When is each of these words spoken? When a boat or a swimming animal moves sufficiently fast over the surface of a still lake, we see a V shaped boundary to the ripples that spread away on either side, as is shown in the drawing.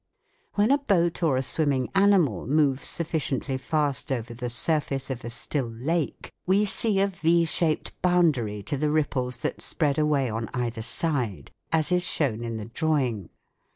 When 0.55 0.71
a 0.71 0.79
boat 0.79 1.21
or 1.21 1.37
a 1.37 1.43
swimming 1.43 1.91
animal 1.93 2.47
moves 2.47 2.87
sufficiently 2.87 3.59
fast 3.59 4.11
over 4.11 4.33
the 4.33 4.49
surface 4.49 5.11
of 5.11 5.23
a 5.23 5.29
still 5.29 5.69
lake, 5.69 6.31
we 6.47 6.65
see 6.65 6.99
a 6.99 7.05
V 7.05 7.45
shaped 7.45 7.91
boundary 8.01 8.63
to 8.63 8.77
the 8.77 8.89
ripples 8.89 9.37
that 9.41 9.61
spread 9.61 9.99
away 9.99 10.27
on 10.27 10.49
either 10.55 10.81
side, 10.81 11.51
as 11.71 11.91
is 11.91 12.03
shown 12.03 12.43
in 12.43 12.57
the 12.57 12.65
drawing. 12.65 13.29